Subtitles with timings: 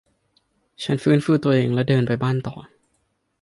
[0.83, 2.55] ฉันฟื้นฟูตัวเองและเดินไปบ้านต่อ